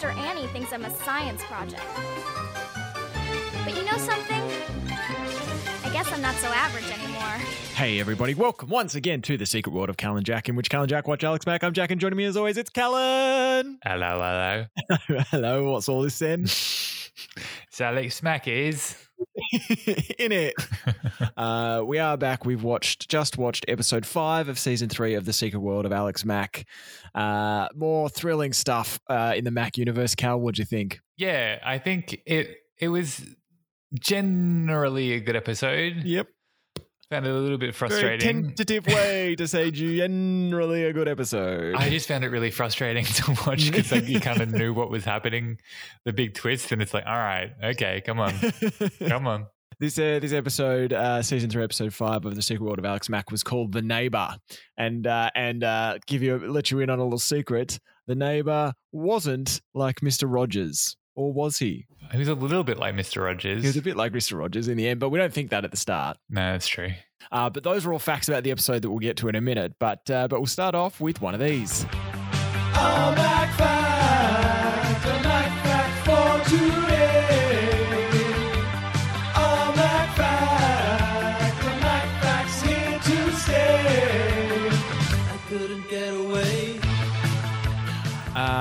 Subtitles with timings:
[0.00, 1.82] sister Annie thinks I'm a science project.
[3.64, 4.42] But you know something?
[5.84, 7.36] I guess I'm not so average anymore.
[7.74, 10.70] Hey everybody, welcome once again to the secret world of Cal and Jack, in which
[10.70, 11.62] Cal and Jack watch Alex Mack.
[11.62, 13.78] I'm Jack, and joining me as always, it's Callan.
[13.84, 15.20] Hello, hello.
[15.30, 16.46] Hello, what's all this then?
[17.70, 18.96] So Alex Mack is.
[20.18, 20.54] in it.
[21.36, 22.44] Uh, we are back.
[22.44, 26.24] We've watched, just watched episode five of season three of the Secret World of Alex
[26.24, 26.66] Mack.
[27.14, 30.14] Uh, more thrilling stuff uh, in the Mack universe.
[30.14, 31.00] Cal, what'd you think?
[31.16, 33.24] Yeah, I think it it was
[33.98, 36.02] generally a good episode.
[36.04, 36.28] Yep.
[37.10, 38.44] Found it a little bit Very frustrating.
[38.54, 41.74] tentative way to say generally a good episode.
[41.74, 44.90] I just found it really frustrating to watch because like, you kind of knew what
[44.90, 45.58] was happening,
[46.04, 48.32] the big twist, and it's like, all right, okay, come on,
[49.08, 49.46] come on.
[49.80, 53.08] This uh, this episode, uh, season three, episode five of the Secret World of Alex
[53.08, 54.36] Mack was called "The Neighbor,"
[54.76, 57.80] and uh, and uh, give you let you in on a little secret.
[58.06, 61.86] The neighbor wasn't like Mister Rogers, or was he?
[62.12, 63.24] He was a little bit like Mr.
[63.24, 63.62] Rogers.
[63.62, 65.64] He was a bit like Mister Rogers in the end, but we don't think that
[65.64, 66.16] at the start.
[66.28, 66.90] no, that's true.
[67.30, 69.40] Uh, but those are all facts about the episode that we'll get to in a
[69.40, 69.74] minute.
[69.78, 71.84] But uh, but we'll start off with one of these.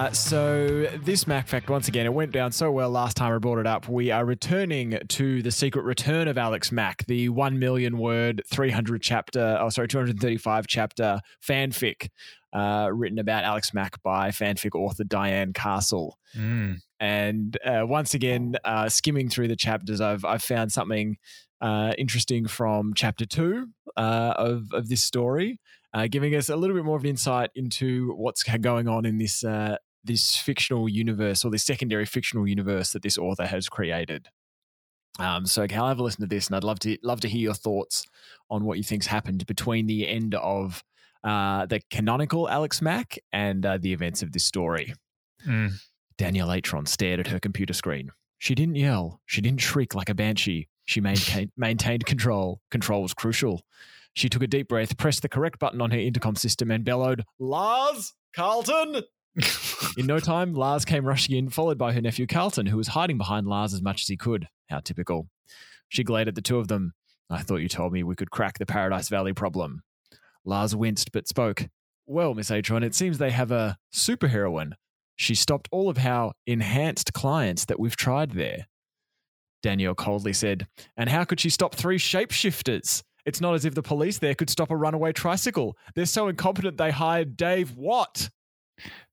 [0.10, 3.38] Uh, so this Mack fact, once again, it went down so well last time I
[3.38, 3.88] brought it up.
[3.88, 8.72] We are returning to the secret return of Alex Mack, the one million word, three
[8.72, 12.10] hundred chapter, oh sorry, two hundred thirty five chapter fanfic,
[12.54, 16.18] uh, written about Alex Mack by fanfic author Diane Castle.
[16.36, 16.78] Mm.
[17.00, 21.18] And uh, once again, uh, skimming through the chapters, I've I've found something
[21.62, 25.60] uh, interesting from chapter two uh, of of this story,
[25.94, 29.20] uh, giving us a little bit more of an insight into what's going on in
[29.20, 34.28] this uh, this fictional universe or this secondary fictional universe that this author has created.
[35.20, 37.42] Um, so, Cal, have a listen to this, and I'd love to love to hear
[37.42, 38.06] your thoughts
[38.50, 40.84] on what you think's happened between the end of
[41.24, 44.94] uh, the canonical Alex Mack and uh, the events of this story.
[45.46, 45.74] Mm.
[46.18, 48.12] Danielle Atron stared at her computer screen.
[48.38, 49.20] She didn't yell.
[49.26, 50.70] She didn't shriek like a banshee.
[50.86, 52.62] She maintained, maintained control.
[52.72, 53.62] Control was crucial.
[54.14, 57.26] She took a deep breath, pressed the correct button on her intercom system, and bellowed,
[57.38, 58.14] Lars!
[58.34, 59.04] Carlton!
[59.98, 63.18] In no time, Lars came rushing in, followed by her nephew Carlton, who was hiding
[63.18, 64.48] behind Lars as much as he could.
[64.70, 65.28] How typical.
[65.88, 66.94] She glared at the two of them.
[67.30, 69.84] I thought you told me we could crack the Paradise Valley problem.
[70.46, 71.68] Lars winced but spoke.
[72.08, 74.74] Well, Miss Atron, it seems they have a superheroine.
[75.16, 78.68] She stopped all of our enhanced clients that we've tried there.
[79.62, 80.68] Danielle coldly said,
[80.98, 83.04] And how could she stop three shapeshifters?
[83.26, 85.78] It's not as if the police there could stop a runaway tricycle.
[85.94, 88.30] They're so incompetent they hired Dave Watt.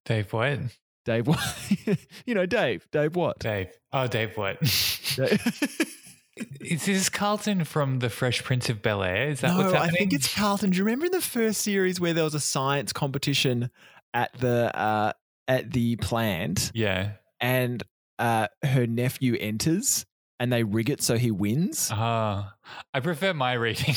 [0.06, 0.58] Dave what?
[1.04, 1.38] Dave Watt.
[2.26, 2.86] you know, Dave.
[2.90, 3.38] Dave Watt.
[3.38, 3.68] Dave.
[3.92, 4.56] Oh, Dave what?
[6.60, 9.28] Is this Carlton from The Fresh Prince of Bel Air?
[9.30, 9.94] Is that no, what's happening?
[9.94, 10.70] I think it's Carlton.
[10.70, 13.70] Do you remember in the first series where there was a science competition
[14.12, 15.12] at the uh,
[15.48, 17.12] at the plant Yeah.
[17.40, 17.82] and
[18.18, 20.04] uh, her nephew enters
[20.40, 21.88] and they rig it so he wins?
[21.92, 22.54] Ah,
[22.92, 23.94] I prefer my reading.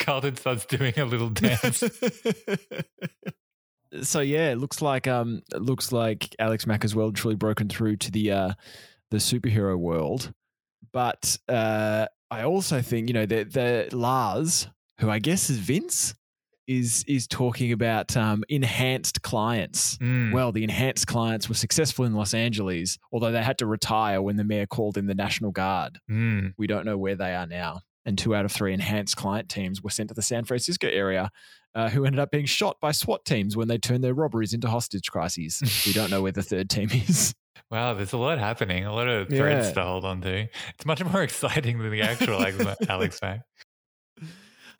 [0.00, 1.84] Carlton starts doing a little dance.
[4.02, 7.68] So yeah, it looks like um, it looks like Alex Mack has well truly broken
[7.68, 8.52] through to the uh,
[9.10, 10.32] the superhero world.
[10.92, 14.68] But uh, I also think you know that the Lars,
[15.00, 16.14] who I guess is Vince,
[16.66, 19.96] is is talking about um, enhanced clients.
[19.98, 20.32] Mm.
[20.32, 24.36] Well, the enhanced clients were successful in Los Angeles, although they had to retire when
[24.36, 25.98] the mayor called in the National Guard.
[26.10, 26.52] Mm.
[26.58, 27.80] We don't know where they are now.
[28.06, 31.30] And two out of three enhanced client teams were sent to the San Francisco area,
[31.74, 34.68] uh, who ended up being shot by SWAT teams when they turned their robberies into
[34.68, 35.60] hostage crises.
[35.86, 37.34] we don't know where the third team is.
[37.70, 39.72] Wow, there's a lot happening, a lot of threads Yeah.
[39.74, 40.48] to hold on to.
[40.74, 42.40] It's much more exciting than the actual
[42.88, 43.42] Alex- Mack.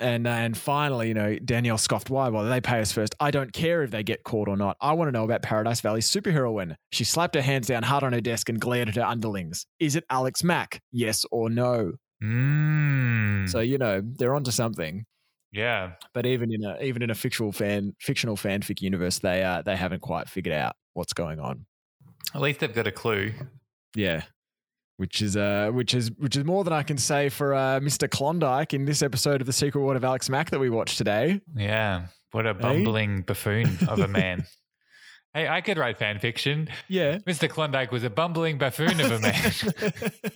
[0.00, 2.28] And and finally, you know, Danielle scoffed, why?
[2.28, 3.16] Well, they pay us first.
[3.18, 4.76] I don't care if they get caught or not.
[4.80, 6.76] I want to know about Paradise Valley's superheroine.
[6.92, 9.66] She slapped her hands down hard on her desk and glared at her underlings.
[9.80, 10.80] Is it Alex Mack?
[10.92, 11.94] Yes or no?
[12.22, 13.48] Mm.
[13.48, 15.04] So, you know, they're onto something.
[15.52, 15.92] yeah.
[16.14, 19.76] But even in a even in a fictional fan fictional fanfic universe, they uh they
[19.76, 21.66] haven't quite figured out what's going on.
[22.34, 23.32] At least they've got a clue.
[23.94, 24.22] Yeah.
[24.96, 28.10] Which is uh which is which is more than I can say for uh Mr.
[28.10, 31.40] Klondike in this episode of The Secret World of Alex Mack that we watched today.
[31.54, 32.06] Yeah.
[32.32, 34.44] What a bumbling buffoon of a man.
[35.32, 36.68] hey, I could write fan fiction.
[36.88, 37.18] Yeah.
[37.18, 37.48] Mr.
[37.48, 39.52] Klondike was a bumbling buffoon of a man.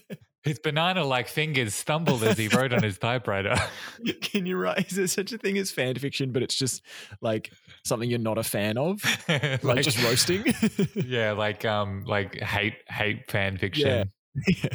[0.45, 3.55] His banana like fingers stumbled as he wrote on his typewriter.
[4.23, 4.91] Can you write?
[4.91, 6.83] Is there such a thing as fan fiction, but it's just
[7.21, 7.53] like
[7.85, 9.03] something you're not a fan of,
[9.63, 10.45] like, just roasting?
[10.95, 14.11] yeah, like um like hate hate fan fiction.
[14.47, 14.69] Yeah.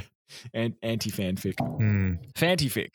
[0.54, 2.14] and anti fanfic, Hmm.
[2.36, 2.92] fantific.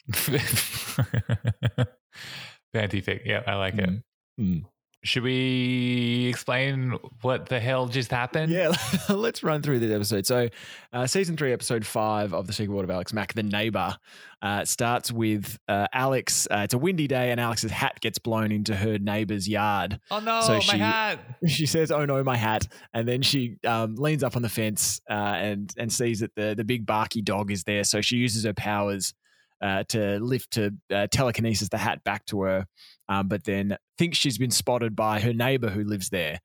[2.74, 3.20] Fantific.
[3.26, 3.90] Yeah, I like it.
[4.40, 4.64] Mm.
[5.04, 8.52] Should we explain what the hell just happened?
[8.52, 8.72] Yeah,
[9.08, 10.26] let's run through this episode.
[10.26, 10.48] So,
[10.92, 13.96] uh, season three, episode five of the Secret World of Alex Mack, the neighbor,
[14.42, 16.46] uh, starts with uh, Alex.
[16.48, 19.98] Uh, it's a windy day, and Alex's hat gets blown into her neighbor's yard.
[20.12, 21.18] Oh no, So my she- hat.
[21.48, 25.00] She says, "Oh no, my hat!" And then she um, leans up on the fence
[25.10, 27.82] uh, and and sees that the the big barky dog is there.
[27.82, 29.14] So she uses her powers
[29.60, 32.66] uh, to lift to uh, telekinesis the hat back to her,
[33.12, 36.40] um, but then thinks she's been spotted by her neighbor who lives there.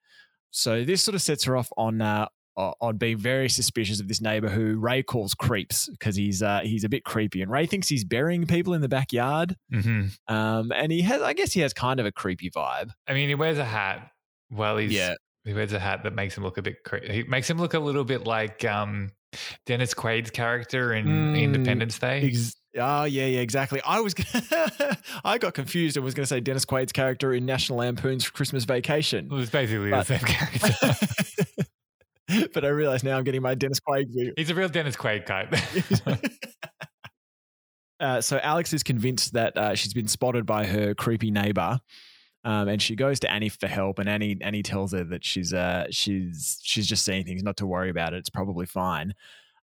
[0.52, 2.28] So this sort of sets her off on uh,
[2.58, 6.84] on being very suspicious of this neighbor who Ray calls creeps because he's uh, he's
[6.84, 9.56] a bit creepy, and Ray thinks he's burying people in the backyard.
[9.72, 12.90] hmm Um, and he has, I guess, he has kind of a creepy vibe.
[13.08, 14.10] I mean, he wears a hat.
[14.50, 15.14] Well, he's Yeah.
[15.44, 16.84] he wears a hat that makes him look a bit.
[16.84, 19.12] Cra- he makes him look a little bit like um,
[19.66, 22.22] Dennis Quaid's character in Mm, Independence Day.
[22.24, 23.82] Ex- oh yeah, yeah, exactly.
[23.86, 27.46] I was, gonna I got confused and was going to say Dennis Quaid's character in
[27.46, 32.48] National Lampoon's Christmas Vacation, It was basically But- the same character.
[32.54, 34.08] but I realize now I'm getting my Dennis Quaid.
[34.10, 34.34] view.
[34.38, 35.54] He's a real Dennis Quaid type.
[38.00, 41.80] uh, so Alex is convinced that uh, she's been spotted by her creepy neighbor.
[42.44, 45.54] Um, and she goes to Annie for help, and Annie Annie tells her that she's
[45.54, 48.18] uh she's she's just seeing things, not to worry about it.
[48.18, 49.14] It's probably fine.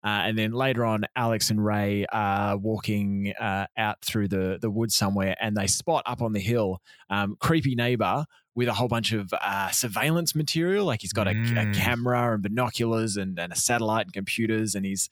[0.05, 4.71] Uh, and then later on, Alex and Ray are walking uh, out through the the
[4.71, 8.87] woods somewhere, and they spot up on the hill um, creepy neighbor with a whole
[8.89, 10.85] bunch of uh, surveillance material.
[10.85, 11.75] Like he's got a, a Mm.
[11.75, 15.09] camera and binoculars and, and a satellite and computers, and he's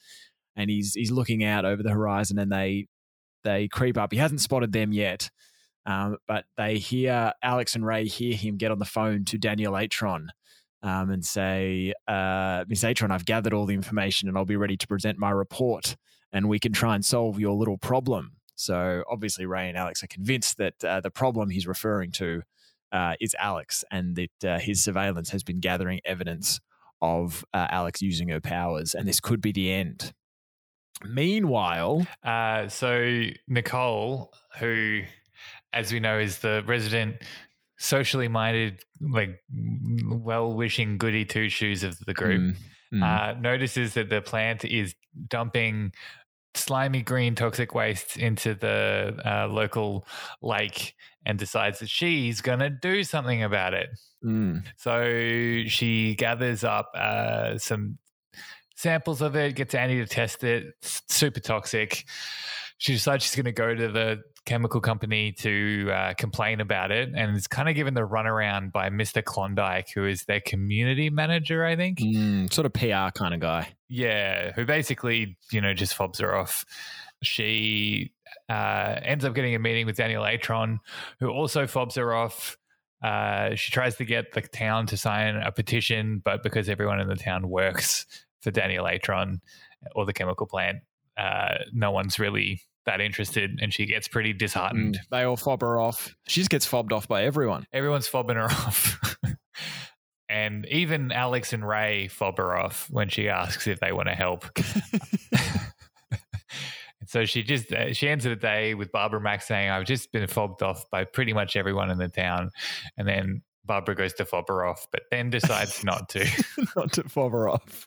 [0.56, 2.86] and he's he's looking out over the horizon, and they
[3.44, 4.12] they creep up.
[4.12, 5.30] He hasn't spotted them yet,
[5.86, 9.72] um, but they hear Alex and Ray hear him get on the phone to Danielle
[9.72, 10.26] Atron
[10.82, 14.76] um, and say, uh, Miss Atron, I've gathered all the information and I'll be ready
[14.76, 15.96] to present my report
[16.32, 18.32] and we can try and solve your little problem.
[18.54, 22.42] So obviously, Ray and Alex are convinced that uh, the problem he's referring to
[22.92, 26.60] uh, is Alex and that uh, his surveillance has been gathering evidence
[27.00, 30.12] of uh, Alex using her powers, and this could be the end.
[31.04, 35.00] Meanwhile, Uh, so Nicole, who,
[35.72, 37.16] as we know, is the resident
[37.78, 39.42] socially minded, like
[40.06, 42.56] well-wishing goody two shoes of the group,
[42.92, 43.02] Mm, mm.
[43.02, 44.94] uh, notices that the plant is
[45.28, 45.92] dumping
[46.54, 50.06] slimy green toxic waste into the uh, local
[50.42, 53.88] lake and decides that she's going to do something about it.
[54.24, 54.62] Mm.
[54.76, 57.98] So she gathers up uh, some
[58.76, 60.74] samples of it, gets Annie to test it.
[60.82, 62.04] It's super toxic.
[62.78, 67.10] She decides she's going to go to the chemical company to uh, complain about it,
[67.14, 69.22] and is kind of given the runaround by Mr.
[69.22, 72.00] Klondike, who is their community manager, I think.
[72.00, 73.74] Mm, sort of PR kind of guy.
[73.88, 76.64] Yeah, who basically, you know, just fobs her off.
[77.22, 78.12] She
[78.48, 80.78] uh, ends up getting a meeting with Danielle Atron,
[81.20, 82.56] who also fobs her off.
[83.02, 87.08] Uh, she tries to get the town to sign a petition, but because everyone in
[87.08, 88.06] the town works
[88.40, 89.40] for Danielle Atron
[89.94, 90.78] or the chemical plant,
[91.16, 94.96] uh, no one's really that interested, and she gets pretty disheartened.
[94.96, 96.14] Mm, They all fob her off.
[96.26, 97.64] She just gets fobbed off by everyone.
[97.72, 99.16] Everyone's fobbing her off.
[100.28, 104.14] and even Alex and Ray fob her off when she asks if they want to
[104.14, 104.46] help.
[107.04, 110.26] So she just uh, she ends the day with Barbara Mack saying, "I've just been
[110.28, 112.50] fobbed off by pretty much everyone in the town,"
[112.96, 116.26] and then Barbara goes to fob her off, but then decides not to.
[116.76, 117.86] Not to fob her off.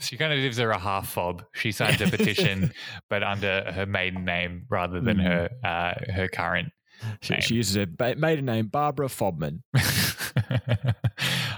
[0.00, 1.44] She kind of gives her a half fob.
[1.54, 2.72] She signs a petition,
[3.10, 5.22] but under her maiden name rather than Mm.
[5.24, 6.72] her uh, her current
[7.20, 9.60] She, she uses her ba- maiden name, Barbara Fobman.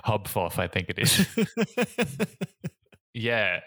[0.07, 1.27] Hobfoff, I think it is.
[3.15, 3.61] Yeah,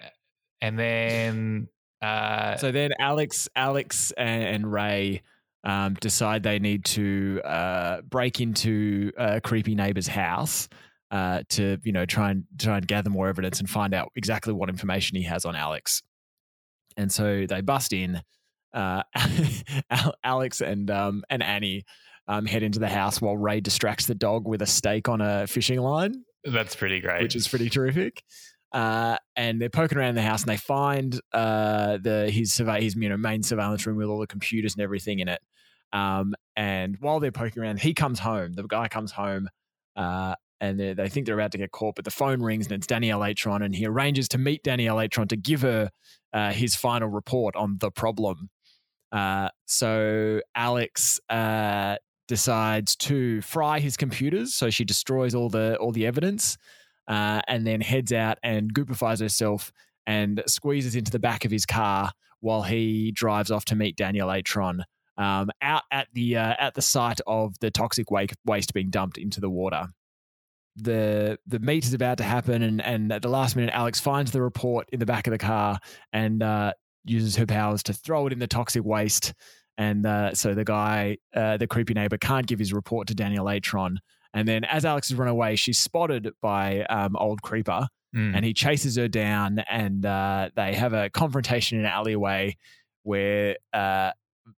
[0.62, 1.68] and then
[2.02, 5.24] uh, so then Alex, Alex and, and Ray
[5.64, 10.70] um, decide they need to uh, break into a creepy neighbor's house
[11.12, 14.54] uh, to, you know, try and try and gather more evidence and find out exactly
[14.54, 16.02] what information he has on Alex.
[16.98, 18.22] And so they bust in.
[18.72, 19.02] Uh,
[20.24, 21.84] Alex and um, and Annie
[22.28, 25.48] um, head into the house while Ray distracts the dog with a stake on a
[25.48, 27.22] fishing line that's pretty great.
[27.22, 28.24] which is pretty terrific.
[28.72, 32.96] Uh, and they're poking around the house and they find uh, the his survey his
[32.96, 35.42] you know main surveillance room with all the computers and everything in it.
[35.92, 38.54] Um, and while they're poking around, he comes home.
[38.54, 39.50] The guy comes home,
[39.96, 42.88] uh, and they, think they're about to get caught, but the phone rings and it's
[42.88, 45.90] Danielle Atron, and he arranges to meet Danielle Atron to give her
[46.34, 48.50] uh, his final report on the problem.
[49.12, 51.96] Uh, so Alex uh,
[52.28, 56.58] decides to fry his computers, so she destroys all the all the evidence,
[57.08, 59.72] uh, and then heads out and goopifies herself
[60.06, 62.12] and squeezes into the back of his car
[62.42, 64.84] while he drives off to meet Danielle Atron
[65.20, 69.18] um, out at the uh, at the site of the toxic wa- waste being dumped
[69.18, 69.88] into the water.
[70.76, 74.32] The the meet is about to happen, and and at the last minute, Alex finds
[74.32, 75.80] the report in the back of the car
[76.14, 76.74] and uh,
[77.06, 79.34] uses her powers to throw it in the toxic waste.
[79.78, 83.46] And uh, so the guy, uh, the creepy neighbor, can't give his report to Danielle
[83.46, 83.98] Atron.
[84.34, 88.36] And then, as Alex has run away, she's spotted by um, old creeper, Mm.
[88.36, 92.58] and he chases her down and uh, they have a confrontation in an alleyway
[93.04, 94.10] where uh,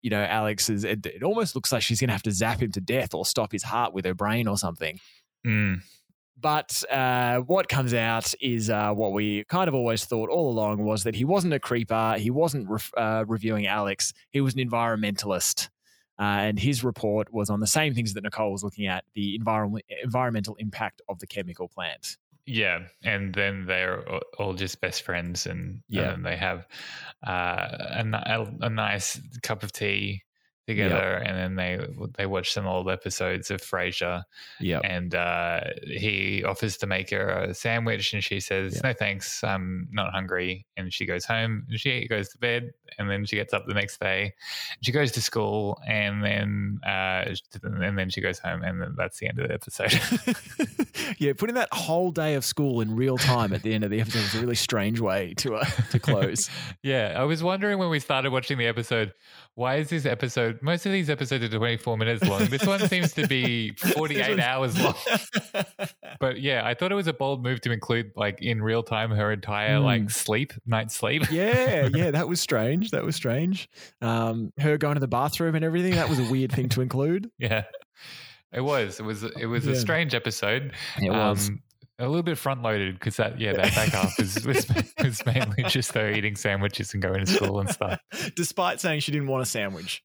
[0.02, 2.62] you know alex is it, it almost looks like she's going to have to zap
[2.62, 5.00] him to death or stop his heart with her brain or something
[5.44, 5.80] Mm.
[6.40, 10.82] But uh, what comes out is uh, what we kind of always thought all along
[10.84, 14.60] was that he wasn't a creeper he wasn't ref- uh, reviewing alex he was an
[14.60, 15.68] environmentalist
[16.18, 19.34] uh, and his report was on the same things that nicole was looking at the
[19.34, 22.16] environment environmental impact of the chemical plant
[22.46, 24.02] Yeah, and then they're
[24.38, 26.12] all just best friends, and Yeah.
[26.14, 26.66] and they have
[27.26, 30.22] uh, a, a nice cup of tea
[30.70, 31.86] together, and then they
[32.16, 34.22] they watch some old episodes of Frasier,
[34.60, 38.88] yeah and uh, he offers to make her a sandwich, and she says, Yeah.
[38.88, 43.10] "No thanks, I'm not hungry." And she goes home, and she goes to bed, and
[43.10, 44.34] then she gets up the next day,
[44.82, 49.18] she goes to school, and then uh, and then she goes home, and then that's
[49.18, 50.00] the end of the episode.
[51.18, 54.00] yeah, putting that whole day of school in real time at the end of the
[54.00, 56.48] episode was a really strange way to uh, to close.
[56.82, 59.12] Yeah, I was wondering when we started watching the episode,
[59.60, 60.58] why is this episode?
[60.62, 62.46] Most of these episodes are 24 minutes long.
[62.46, 64.94] This one seems to be 48 hours long.
[66.18, 69.10] But yeah, I thought it was a bold move to include like in real time
[69.10, 69.84] her entire Mm.
[69.84, 71.30] like sleep, night sleep.
[71.30, 72.90] yeah, yeah, that was strange.
[72.90, 73.68] That was strange.
[74.02, 75.94] Um, her going to the bathroom and everything.
[75.94, 77.30] That was a weird thing to include.
[77.38, 77.64] Yeah.
[78.52, 78.98] It was.
[79.00, 79.22] It was.
[79.24, 79.72] It was Yeah.
[79.72, 80.72] a strange episode.
[81.00, 81.48] It was.
[81.48, 81.62] Um,
[82.00, 84.66] a little bit front loaded because that yeah that back half was, was
[85.02, 88.00] was mainly just her eating sandwiches and going to school and stuff.
[88.34, 90.02] Despite saying she didn't want a sandwich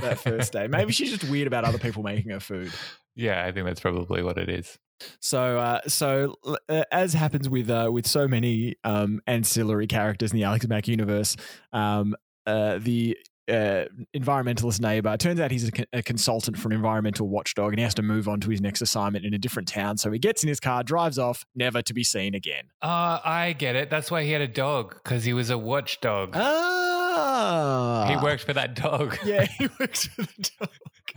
[0.00, 2.72] that first day, maybe she's just weird about other people making her food.
[3.14, 4.78] Yeah, I think that's probably what it is.
[5.20, 6.36] So, uh, so
[6.68, 10.88] uh, as happens with uh, with so many um, ancillary characters in the Alex Mack
[10.88, 11.36] universe,
[11.72, 12.14] um,
[12.46, 13.16] uh, the
[13.48, 13.84] uh,
[14.16, 17.82] environmentalist neighbor turns out he's a, con- a consultant for an environmental watchdog, and he
[17.84, 19.96] has to move on to his next assignment in a different town.
[19.96, 22.64] So he gets in his car, drives off, never to be seen again.
[22.82, 23.90] Uh, I get it.
[23.90, 26.34] That's why he had a dog because he was a watchdog.
[26.34, 29.18] Ah, he worked for that dog.
[29.24, 30.68] Yeah, he works for the dog.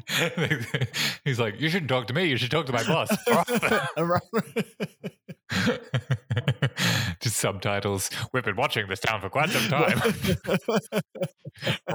[1.25, 2.25] He's like, you shouldn't talk to me.
[2.25, 3.09] You should talk to my boss.
[7.19, 8.09] Just subtitles.
[8.33, 10.01] We've been watching this town for quite some time.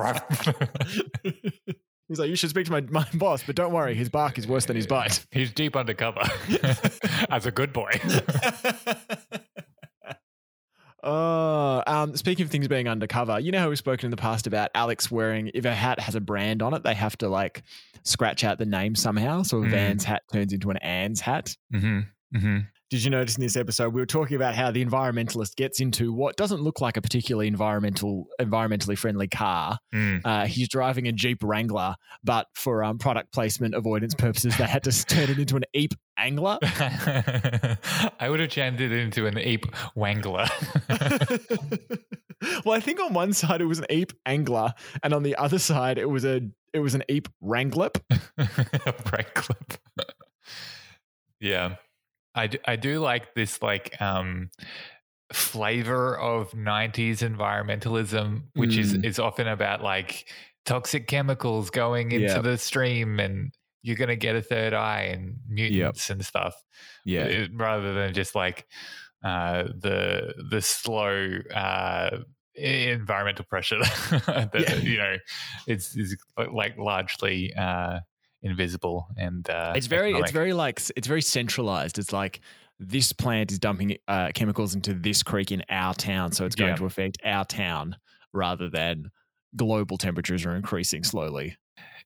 [2.09, 4.47] He's like, you should speak to my, my boss, but don't worry, his bark is
[4.47, 5.25] worse than his bite.
[5.31, 6.21] He's deep undercover
[7.31, 7.91] as a good boy.
[11.05, 14.47] Oh, um, speaking of things being undercover, you know how we've spoken in the past
[14.47, 17.63] about Alex wearing, if a hat has a brand on it, they have to like
[18.05, 19.43] scratch out the name somehow.
[19.43, 19.71] So a Mm.
[19.71, 21.57] Van's hat turns into an Ann's hat.
[21.73, 22.01] hmm
[22.33, 22.59] hmm
[22.93, 26.13] Did you notice in this episode we were talking about how the environmentalist gets into
[26.13, 29.79] what doesn't look like a particularly environmental, environmentally friendly car?
[29.95, 30.21] Mm.
[30.23, 34.85] Uh, he's driving a Jeep Wrangler, but for um, product placement avoidance purposes, they had
[34.85, 36.59] to turn it into an Eep Angler.
[36.63, 39.65] I would have changed it into an ape
[39.97, 40.51] wangler.
[42.67, 45.59] well, I think on one side it was an Eep Angler, and on the other
[45.59, 46.43] side it was a
[46.75, 48.03] it was an Eep Wranglip.
[48.37, 49.79] Break clip.
[51.41, 51.77] yeah.
[52.35, 54.51] I do, I do like this like um
[55.33, 59.05] flavor of 90s environmentalism which is Mm.
[59.05, 60.27] is often about like
[60.67, 62.43] toxic chemicals going into Yep.
[62.43, 66.55] the stream and you're going to get a third eye and mutants and stuff
[67.07, 68.67] It- rather than just like
[69.25, 72.19] uh the the slow uh
[72.55, 73.79] environmental pressure
[74.27, 74.75] that Yeah.
[74.77, 75.17] you know
[75.67, 76.17] it's is
[76.53, 78.01] like largely uh
[78.43, 80.25] invisible and uh it's very economic.
[80.25, 81.99] it's very like it's very centralized.
[81.99, 82.41] It's like
[82.81, 86.71] this plant is dumping uh, chemicals into this creek in our town, so it's going
[86.71, 86.77] Yeah.
[86.77, 87.97] to affect our town
[88.33, 89.11] rather than
[89.55, 91.57] global temperatures are increasing slowly.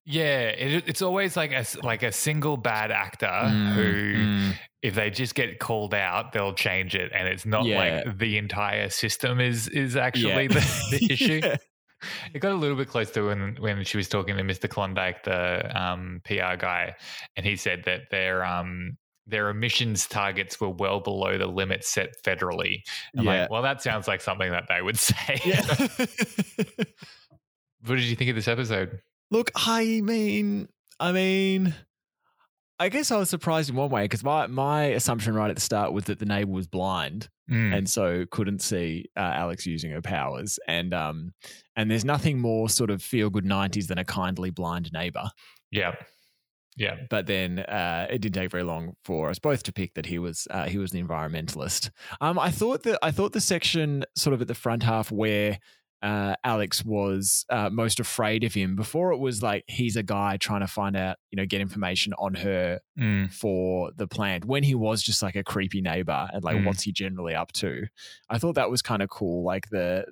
[0.04, 4.52] yeah it, it's always like a like a single bad actor Mm, who
[4.82, 8.02] if they just get called out they'll change it and it's not Yeah.
[8.04, 10.48] like the entire system is is actually Yeah.
[10.48, 11.56] the, the issue Yeah.
[12.34, 14.68] It got a little bit close to when when she was talking to Mr.
[14.68, 16.94] Klondike, the um, PR guy,
[17.36, 22.10] and he said that they're um, their emissions targets were well below the limit set
[22.22, 22.82] federally.
[23.16, 23.40] I'm Yeah.
[23.42, 25.40] like, well, that sounds like something that they would say.
[25.44, 25.64] Yeah.
[27.84, 29.00] what did you think of this episode?
[29.30, 30.68] Look, I mean,
[31.00, 31.74] I mean,
[32.78, 35.62] I guess I was surprised in one way because my my assumption right at the
[35.62, 39.92] start was that the neighbor was blind Mm, and so couldn't see uh, Alex using
[39.92, 41.32] her powers, and um,
[41.76, 45.30] and there's nothing more sort of feel good '90s than a kindly blind neighbor.
[45.70, 45.94] yeah.
[46.76, 46.96] Yeah.
[47.08, 50.18] But then uh, it didn't take very long for us both to pick that he
[50.18, 51.90] was uh, he was the environmentalist.
[52.20, 55.58] Um, I thought that I thought the section sort of at the front half where
[56.02, 60.36] uh, Alex was uh, most afraid of him before it was like he's a guy
[60.36, 64.62] trying to find out you know get information on her Mm, for the plant when
[64.62, 66.64] he was just like a creepy neighbor and like Mm.
[66.66, 67.86] what's he generally up to.
[68.30, 69.44] I thought that was kind of cool.
[69.44, 70.06] Like the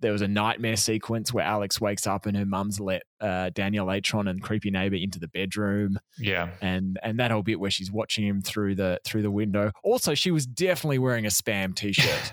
[0.00, 3.86] there was a nightmare sequence where Alex wakes up and her mum's let uh, Danielle
[3.86, 6.50] Atron and creepy neighbor into the bedroom yeah.
[6.62, 9.72] and and that whole bit where she's watching him through the through the window.
[9.82, 12.32] Also, she was definitely wearing a spam t-shirt.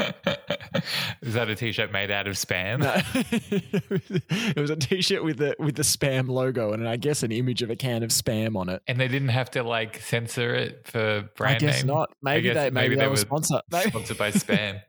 [1.22, 2.80] Is that a t-shirt made out of spam?
[2.80, 2.94] No.
[4.56, 7.62] it was a t-shirt with the with the spam logo and I guess an image
[7.62, 8.82] of a can of spam on it.
[8.86, 11.94] And they didn't have to like censor it for brand I guess name.
[11.94, 12.10] not.
[12.22, 13.60] Maybe they maybe, maybe they, they were were sponsor.
[13.70, 14.80] Maybe- Sponsored by Spam.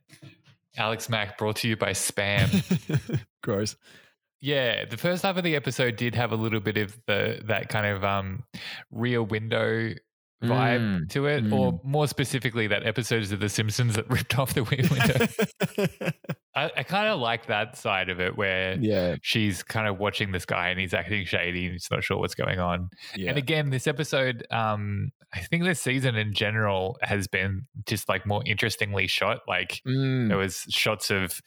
[0.77, 3.21] Alex Mack brought to you by Spam.
[3.43, 3.75] Gross.
[4.39, 7.69] Yeah, the first half of the episode did have a little bit of the that
[7.69, 8.43] kind of um
[8.89, 9.91] rear window
[10.41, 14.53] vibe Mm, to it, or more specifically, that episodes of The Simpsons that ripped off
[14.53, 16.11] the rear window.
[16.55, 20.31] I, I kind of like that side of it, where yeah, she's kind of watching
[20.31, 22.89] this guy and he's acting shady and she's not sure what's going on.
[23.15, 23.29] yeah.
[23.29, 28.25] And again, this episode, um, I think this season in general has been just like
[28.25, 29.39] more interestingly shot.
[29.47, 31.39] Like Mm, there was shots of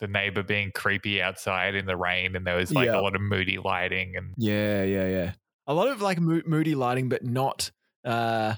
[0.00, 3.00] the neighbor being creepy outside in the rain, and there was like Yeah.
[3.00, 4.14] a lot of moody lighting.
[4.16, 5.32] And yeah, yeah, yeah.
[5.66, 7.70] A lot of like mo- moody lighting, but not.
[8.04, 8.54] Uh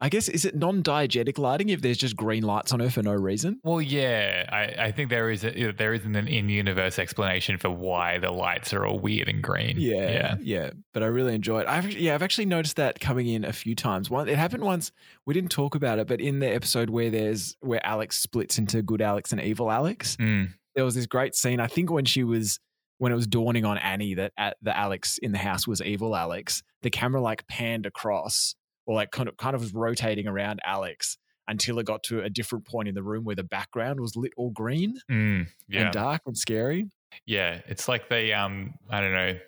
[0.00, 3.14] I guess is it non-diegetic lighting if there's just green lights on her for no
[3.14, 3.60] reason?
[3.64, 8.18] well, yeah, I, I think there is a, there isn't an in-universe explanation for why
[8.18, 9.76] the lights are all weird and green.
[9.78, 10.70] Yeah, yeah, yeah.
[10.92, 11.68] But I really enjoy It.
[11.68, 14.10] I've yeah, I've actually noticed that coming in a few times.
[14.10, 14.92] One, it happened once.
[15.24, 18.82] We didn't talk about it, but in the episode where there's where Alex splits into
[18.82, 21.60] good Alex and evil Alex, Mm, there was this great scene.
[21.60, 22.58] I think when she was
[22.98, 26.14] when it was dawning on Annie that at, the Alex in the house was evil
[26.14, 28.54] Alex, the camera like panned across
[28.86, 31.18] or like kind of kind of was rotating around Alex
[31.48, 34.32] until it got to a different point in the room where the background was lit
[34.36, 36.88] all green mm, yeah, and dark and scary.
[37.26, 37.60] yeah.
[37.66, 39.38] It's like they um, I don't know,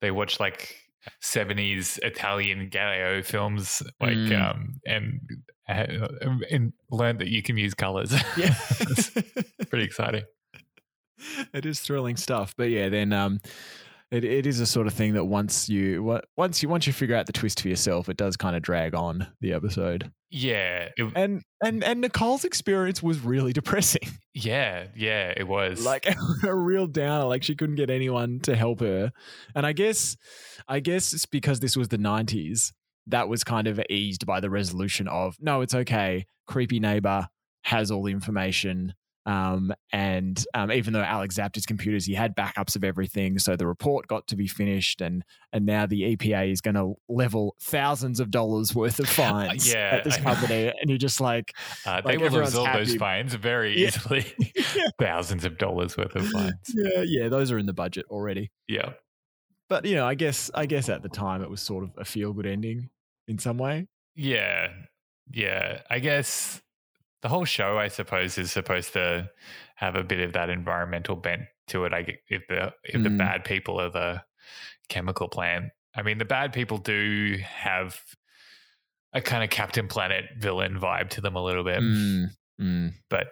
[0.00, 0.76] they watch like.
[1.22, 4.40] 70s Italian giallo films, like, Mm.
[4.50, 5.20] um, and,
[5.68, 6.08] uh,
[6.50, 8.10] and learned that you can use colors.
[8.38, 8.54] Yeah.
[9.68, 10.22] Pretty exciting.
[11.52, 12.54] it is thrilling stuff.
[12.56, 13.40] But yeah, then um,
[14.14, 17.16] it, it is a sort of thing that once you once you once you figure
[17.16, 20.12] out the twist for yourself, it does kind of drag on the episode.
[20.30, 24.08] Yeah, it, And and and Nicole's experience was really depressing.
[24.34, 25.32] yeah, yeah.
[25.36, 26.06] It was like
[26.44, 27.24] a real downer.
[27.24, 29.10] Like she couldn't get anyone to help her.
[29.56, 30.16] And I guess
[30.68, 32.72] I guess it's because this was the nineties.
[33.08, 36.26] That was kind of eased by the resolution of no, it's okay.
[36.46, 37.26] Creepy neighbor
[37.62, 38.94] has all the information.
[39.26, 43.38] Um, and um, even though Alex zapped his computers, he had backups of everything.
[43.38, 46.94] So the report got to be finished, and and now the EPA is going to
[47.08, 50.68] level thousands of dollars worth of fines Yeah, at this company.
[50.80, 51.54] And you're just like,
[51.86, 53.88] uh, they like, will everyone's absorb those fines very Yeah.
[53.88, 54.26] easily.
[55.00, 56.54] Thousands of dollars worth of fines.
[56.74, 58.50] yeah, yeah, those are in the budget already.
[58.68, 58.92] Yeah,
[59.70, 62.04] but you know, I guess I guess at the time it was sort of a
[62.04, 62.90] feel good ending
[63.26, 63.86] in some way.
[64.14, 64.68] yeah,
[65.32, 65.80] yeah.
[65.88, 66.60] I guess
[67.24, 69.30] the whole show, I suppose, is supposed to
[69.76, 71.94] have a bit of that environmental bent to it.
[71.94, 73.16] I get if the if the Mm.
[73.18, 74.22] bad people are the
[74.90, 75.72] chemical plant.
[75.96, 77.98] I mean, the bad people do have
[79.14, 81.80] a kind of Captain Planet villain vibe to them a little bit.
[81.80, 82.26] Mm,
[82.60, 82.92] mm.
[83.08, 83.28] but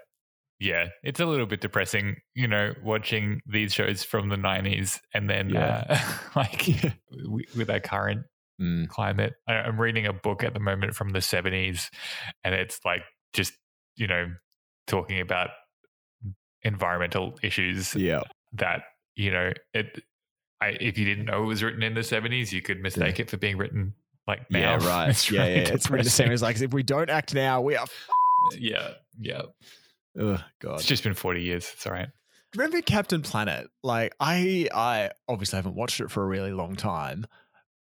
[0.58, 5.28] yeah, it's a little bit depressing, you know, watching these shows from the 90s and
[5.28, 5.84] then Yeah.
[5.88, 5.98] uh,
[6.36, 6.66] like
[7.54, 8.24] with our current
[8.60, 8.86] Mm.
[8.88, 9.34] climate.
[9.48, 11.90] I'm reading a book at the moment from the 70s
[12.44, 13.02] and it's like
[13.32, 13.52] just,
[13.96, 14.32] you know,
[14.86, 15.50] talking about
[16.62, 18.22] environmental issues Yeah,
[18.54, 18.82] that,
[19.14, 20.02] you know, it
[20.60, 23.28] I, if you didn't know it was written in the 70s, you could mistake it
[23.28, 23.94] for being written
[24.28, 24.58] like now.
[24.78, 25.08] yeah, right.
[25.08, 25.68] It's yeah, really yeah.
[25.68, 27.86] It's really the same as like if we don't act now, we are.
[28.56, 29.42] Yeah, yeah.
[30.18, 30.74] Oh God.
[30.74, 31.70] It's just been 40 years.
[31.74, 32.08] It's all right.
[32.54, 33.68] Remember Captain Planet?
[33.82, 37.26] Like I, I obviously haven't watched it for a really long time,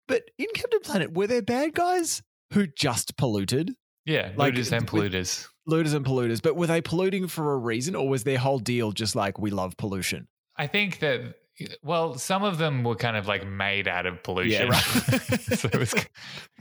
[0.08, 3.74] but in Captain Planet, were there bad guys who just polluted?
[4.04, 5.48] Yeah, Like, looters and polluters.
[5.66, 8.92] Looters and polluters, but were they polluting for a reason, or was their whole deal
[8.92, 10.28] just like we love pollution?
[10.56, 11.34] I think that
[11.82, 14.68] Well, some of them were kind of like made out of pollution.
[14.70, 14.82] right.
[15.52, 15.94] so it was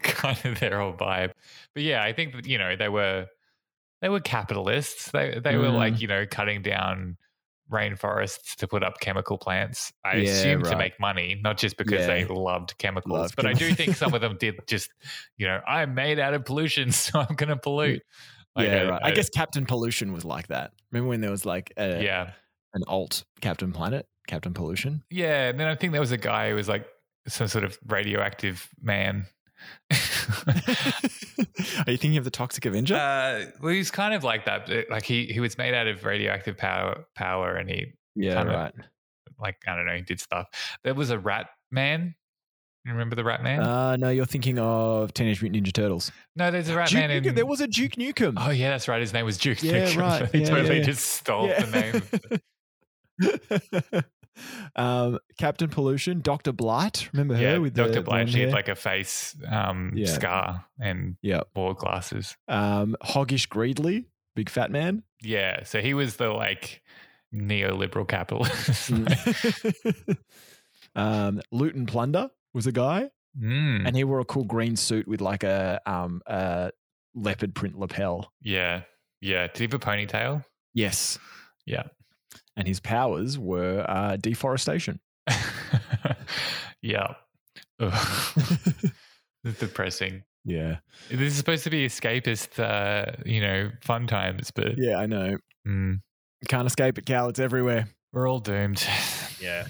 [0.01, 1.31] kind of their whole vibe.
[1.73, 3.27] But yeah, I think that, you know, they were
[4.01, 5.11] they were capitalists.
[5.11, 5.75] They they were Mm.
[5.75, 7.17] like, you know, cutting down
[7.71, 9.91] rainforests to put up chemical plants.
[10.03, 13.11] I Yeah, assume to make money, not just because they loved chemicals.
[13.11, 14.91] Loved but I do think some of them did just,
[15.37, 18.03] you know, I'm made out of pollution, so I'm gonna pollute.
[18.55, 19.01] Like, yeah, I- right.
[19.03, 20.71] I, I- guess Captain Pollution was like that.
[20.91, 22.31] Remember when there was like a, Yeah.
[22.73, 25.03] an alt Captain Planet, Captain Pollution?
[25.09, 26.85] Yeah, and then I think there was a guy who was like
[27.27, 29.25] some sort of radioactive man.
[29.91, 32.95] Are you thinking of the Toxic Avenger?
[32.95, 34.69] uh, well, he's kind of like that.
[34.89, 38.73] Like he he was made out of radioactive power power, and he yeah, right.
[39.39, 40.47] like I don't know, he did stuff.
[40.83, 42.15] There was a rat man.
[42.85, 43.61] You remember the rat man?
[43.61, 46.11] Uh, no, you're thinking of Teenage Mutant Ninja Turtles.
[46.35, 47.23] no, there's a rat Duke man in.
[47.23, 47.35] Nukem.
[47.35, 48.35] There was a Duke Nukem.
[48.37, 49.01] oh yeah, that's right.
[49.01, 49.63] His name was Duke.
[49.63, 49.97] Yeah, Nukem.
[50.01, 50.31] right.
[50.31, 52.39] He Yeah, totally yeah, just stole the
[53.19, 54.03] name.
[54.75, 57.09] um, Captain Pollution, Doctor Blight.
[57.11, 58.29] Remember her with Doctor Blight.
[58.29, 62.37] She had like a face um, scar and yeah, wore glasses.
[62.47, 65.01] Um, Hoggish Greedley, big fat man.
[65.23, 66.83] Yeah, so he was the like
[67.33, 68.91] neoliberal capitalist.
[70.95, 75.19] um, Looten Plunder was a guy, Mm, and he wore a cool green suit with
[75.21, 76.71] like a um a
[77.13, 78.31] leopard print lapel.
[78.41, 78.81] yeah,
[79.21, 79.47] yeah.
[79.47, 80.43] Did he have a ponytail?
[80.73, 81.19] Yes.
[81.65, 81.83] Yeah.
[82.57, 84.99] And his powers were uh, deforestation.
[86.81, 87.15] yeah.
[87.79, 88.93] It's
[89.59, 90.23] depressing.
[90.45, 90.77] Yeah.
[91.09, 95.37] This is supposed to be escapist, uh, you know, fun times, but Yeah, I know.
[95.67, 95.99] mm,
[96.47, 97.29] Can't escape it, Cal.
[97.29, 97.87] It's everywhere.
[98.15, 98.83] We're all doomed.
[99.39, 99.67] Yeah.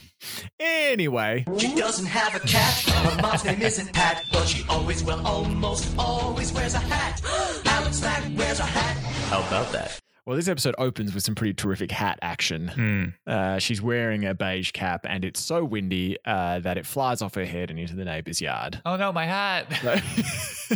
[0.60, 2.74] Anyway, She doesn't have a cat.
[2.88, 7.22] Her mom's name isn't Pat, but she always, well, almost always wears a hat.
[7.66, 8.96] Alex Mack wears a hat.
[9.30, 10.00] How about that?
[10.26, 12.72] well, this episode opens with some pretty terrific hat action.
[12.76, 17.22] Mm, Uh, she's wearing a beige cap, and it's so windy uh, that it flies
[17.22, 18.82] off her head and into the neighbor's yard.
[18.86, 19.68] Oh no, my hat.
[19.82, 20.76] So,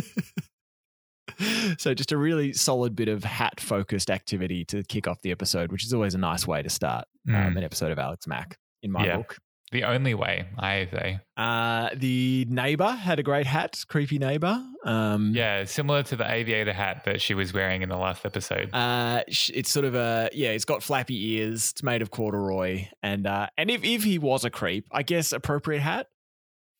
[1.78, 5.72] so just a really solid bit of hat focused activity to kick off the episode,
[5.72, 7.56] which is always a nice way to start um, Mm.
[7.58, 9.16] an episode of Alex Mack in my Yeah.
[9.18, 9.36] book.
[9.72, 11.20] The only way, I say.
[11.36, 14.60] Uh, the neighbor had a great hat, creepy neighbor.
[14.84, 18.70] Um, Yeah, similar to the aviator hat that she was wearing in the last episode.
[18.74, 20.50] Uh, it's sort of a yeah.
[20.50, 21.70] It's got flappy ears.
[21.70, 25.32] It's made of corduroy, and uh, and if if he was a creep, I guess
[25.32, 26.08] appropriate hat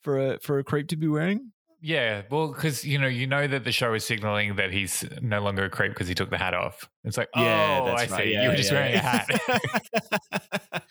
[0.03, 1.53] for a for a creep to be wearing.
[1.83, 5.41] Yeah, well, because you know, you know that the show is signaling that he's no
[5.41, 6.89] longer a creep because he took the hat off.
[7.05, 8.35] It's like, yeah, oh, I see.
[8.35, 10.85] you were just wearing a hat,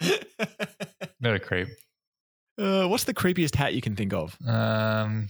[1.20, 1.68] not a creep.
[2.58, 4.36] uh, what's the creepiest hat you can think of?
[4.46, 5.28] Um,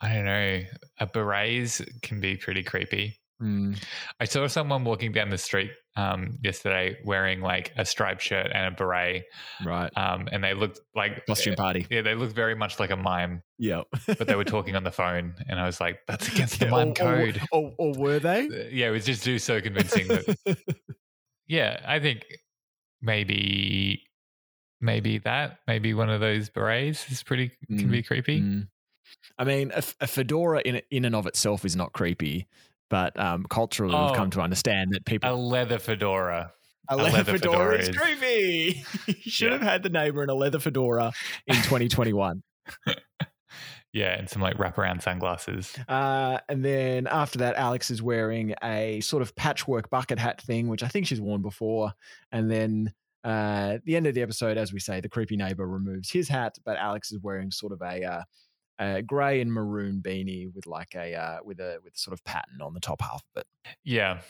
[0.00, 0.60] I don't know.
[1.00, 3.18] A berets can be pretty creepy.
[3.38, 3.74] Hmm.
[4.18, 8.66] I saw someone walking down the street um, yesterday wearing like a striped shirt and
[8.66, 9.24] a beret,
[9.64, 11.86] right, um, and they looked like costume party.
[11.90, 14.90] Yeah, they looked very much like a mime, Yeah, but they were talking on the
[14.90, 17.92] phone, and I was like, "That's against the Yeah, mime or, code." Or, or, or
[17.98, 18.46] were they?
[18.46, 20.08] Uh, yeah, it was just so convincing.
[20.08, 20.58] That,
[21.46, 22.24] yeah, I think
[23.02, 24.02] maybe
[24.80, 28.40] maybe that maybe one of those berets is pretty can be creepy.
[28.40, 28.68] Mm.
[29.38, 32.46] I mean, a, f- a fedora in in and of itself is not creepy,
[32.90, 34.06] but um, culturally Oh.
[34.06, 36.52] we've come to understand that people A leather fedora.
[36.88, 38.84] a a leather, leather fedora, fedora is is- creepy.
[39.24, 39.52] you should Yeah.
[39.54, 41.12] have had the neighbor in a leather fedora
[41.46, 42.42] in 2021.
[43.92, 45.74] Yeah, and some like wraparound sunglasses.
[45.88, 50.68] Uh, and then after that, Alex is wearing a sort of patchwork bucket hat thing,
[50.68, 51.92] which I think she's worn before.
[52.30, 52.92] And then
[53.24, 56.28] uh, at the end of the episode, as we say, the creepy neighbor removes his
[56.28, 58.22] hat, but Alex is wearing sort of a, uh,
[58.78, 62.24] a grey and maroon beanie with like a uh, with a with a sort of
[62.24, 63.46] pattern on the top half of it.
[63.84, 64.20] Yeah,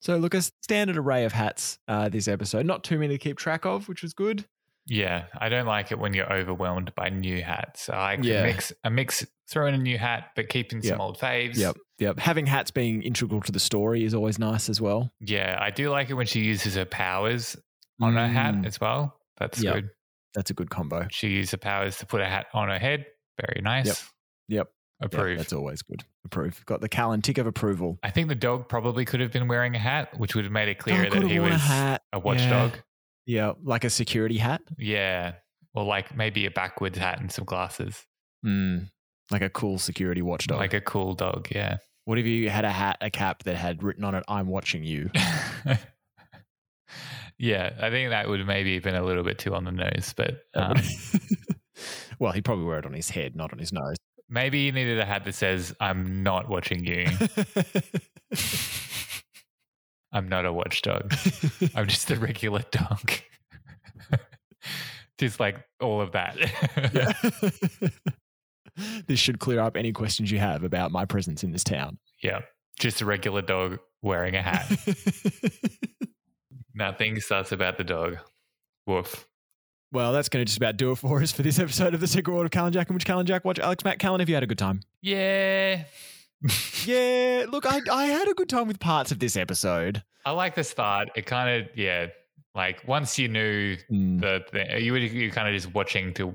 [0.00, 2.66] So look, a standard array of hats uh, this episode.
[2.66, 4.44] Not too many to keep track of, which was good.
[4.86, 5.26] yeah.
[5.38, 7.88] I don't like it when you're overwhelmed by new hats.
[7.88, 8.42] I can Yeah.
[8.42, 11.00] mix a mix, throw in a new hat, but keeping some Yep.
[11.00, 11.56] old faves.
[11.56, 12.18] Yep, yep.
[12.18, 15.12] Having hats being integral to the story is always nice as well.
[15.20, 17.56] Yeah, I do like it when she uses her powers
[18.00, 19.20] on her hat Mm, as well.
[19.38, 19.74] That's Yep.
[19.74, 19.90] good.
[20.34, 21.06] That's a good combo.
[21.12, 23.06] She used her powers to put a hat on her head.
[23.40, 23.86] Very nice.
[23.86, 23.96] Yep.
[24.48, 24.68] Yep.
[25.00, 25.40] Yeah, Approved.
[25.40, 26.04] that's always good.
[26.24, 26.64] Approve.
[26.66, 27.98] Got the Callan tick of approval.
[28.04, 30.68] I think the dog probably could have been wearing a hat, which would have made
[30.68, 32.02] it clear Dog that he was a hat.
[32.12, 32.72] a watchdog.
[33.26, 34.62] Yeah, like a security hat.
[34.78, 35.32] Yeah.
[35.74, 38.04] Or like maybe a backwards hat and some glasses.
[38.46, 38.90] Mm,
[39.30, 40.58] like a cool security watchdog.
[40.58, 41.48] Like a cool dog.
[41.50, 41.78] Yeah.
[42.04, 44.84] what if you had a hat, a cap that had written on it, "I'm watching
[44.84, 45.10] you."
[47.38, 47.72] yeah.
[47.80, 50.42] I think that would have maybe been a little bit too on the nose, but
[50.54, 50.74] um,
[52.22, 53.96] well, he'd probably wear it on his head, not on his nose.
[54.28, 57.08] maybe he needed a hat that says, I'm not watching you.
[60.12, 61.12] I'm not a watchdog.
[61.74, 63.10] I'm just a regular dog.
[65.18, 66.36] Just like all of that.
[69.06, 71.98] This should clear up any questions you have about my presence in this town.
[72.22, 72.40] yeah.
[72.78, 74.66] Just a regular dog wearing a hat.
[76.74, 78.16] Nothing sus about the dog.
[78.86, 79.26] Woof.
[79.92, 82.06] Well, that's going to just about do it for us for this episode of the
[82.08, 83.58] Secret World of Callan Jack and which Callan Jack watch.
[83.58, 84.80] Alex Mack Callan, have you had a good time?
[85.02, 85.84] Yeah.
[86.84, 90.02] Yeah, look, I, I had a good time with parts of this episode.
[90.26, 91.10] I like the start.
[91.14, 92.06] It kind of, yeah,
[92.54, 96.34] like once you knew Mm, the thing, you were you kind of just watching to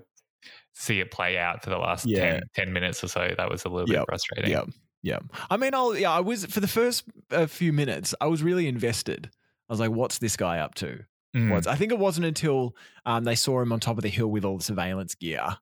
[0.74, 2.34] see it play out for the last Yeah.
[2.36, 3.34] 10, 10 minutes or so.
[3.38, 4.00] That was a little Yep.
[4.02, 4.52] bit frustrating.
[4.52, 4.64] Yeah,
[5.04, 5.20] yeah.
[5.50, 6.12] I mean, I'll yeah.
[6.12, 9.30] I was for the first uh, few minutes, I was really invested.
[9.70, 11.04] I was like, "What's this guy up to?"
[11.36, 11.52] Mm.
[11.52, 14.28] What's, I think it wasn't until um, they saw him on top of the hill
[14.28, 15.58] with all the surveillance gear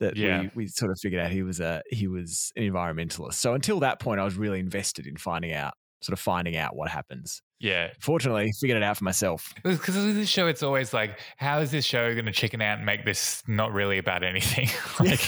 [0.00, 0.42] that Yeah.
[0.42, 3.34] we, we sort of figured out he was a he was an environmentalist.
[3.34, 6.74] So until that point, I was really invested in finding out, sort of finding out
[6.76, 7.40] what happens.
[7.60, 7.90] Yeah.
[8.00, 9.54] Fortunately, figured it out for myself.
[9.62, 12.76] Because with this show, it's always like, how is this show going to chicken out
[12.78, 14.68] and make this not really about anything?
[15.00, 15.20] like,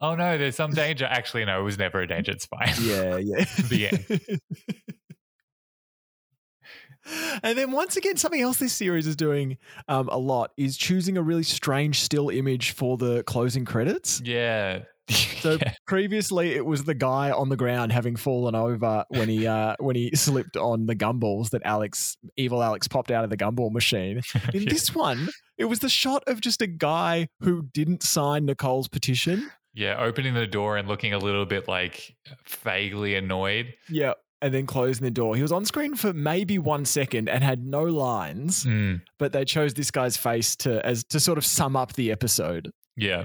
[0.00, 1.04] oh no, there's some danger.
[1.04, 2.32] Actually, no, it was never a danger.
[2.32, 2.72] It's fine.
[2.80, 3.44] yeah, yeah.
[3.68, 4.40] The end.
[7.42, 11.16] And then once again, something else this series is doing um, a lot is choosing
[11.18, 14.20] a really strange still image for the closing credits.
[14.24, 14.80] yeah.
[15.44, 15.74] So Yeah.
[15.86, 19.94] previously, it was the guy on the ground having fallen over when he uh, when
[19.94, 24.22] he slipped on the gumballs that Alex, evil Alex, popped out of the gumball machine.
[24.54, 24.70] In Yeah.
[24.70, 29.50] this one, it was the shot of just a guy who didn't sign Nicole's petition.
[29.74, 32.16] Yeah, opening the door and looking a little bit like
[32.62, 33.74] vaguely annoyed.
[33.90, 34.14] Yeah.
[34.44, 35.36] And then closing the door.
[35.36, 39.44] He was on screen for maybe one second and had no lines, Mm, but they
[39.46, 42.70] chose this guy's face to as to sort of sum up the episode.
[42.96, 43.24] yeah.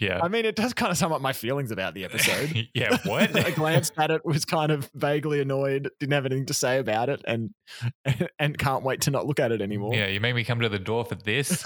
[0.00, 0.18] Yeah.
[0.20, 2.66] I mean, it does kind of sum up my feelings about the episode.
[2.74, 2.98] yeah.
[3.04, 3.36] What?
[3.46, 7.08] I glanced at it, was kind of vaguely annoyed, didn't have anything to say about
[7.08, 7.50] it, and
[8.40, 9.94] and can't wait to not look at it anymore.
[9.94, 10.08] yeah.
[10.08, 11.62] You made me come to the door for this.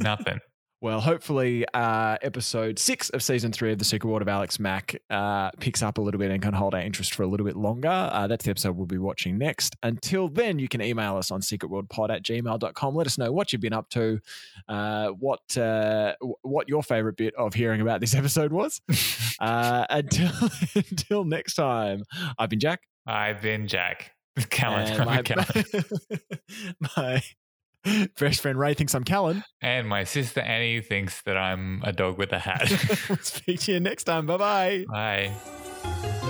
[0.00, 0.40] Nothing.
[0.82, 5.00] Well, hopefully, uh, episode six of season three of The Secret World of Alex Mack
[5.10, 7.54] uh, picks up a little bit and can hold our interest for a little bit
[7.54, 7.88] longer.
[7.88, 9.76] Uh, that's the episode we'll be watching next.
[9.84, 12.96] Until then, you can email us on secretworldpod at gmail.com.
[12.96, 14.18] Let us know what you've been up to,
[14.68, 18.80] uh, what uh, what your favorite bit of hearing about this episode was.
[19.40, 20.32] uh, until,
[20.74, 22.02] until next time,
[22.36, 22.80] I've been Jack.
[23.06, 24.16] I've been Jack.
[24.98, 25.06] And
[26.96, 27.22] my, my
[28.18, 29.44] best friend Ray thinks I'm Callan.
[29.60, 32.68] And my sister Annie thinks that I'm a dog with a hat.
[33.08, 34.26] we'll speak to you next time.
[34.26, 34.84] Bye bye.
[34.88, 36.28] Bye.